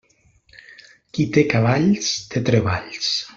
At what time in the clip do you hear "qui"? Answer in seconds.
1.17-1.25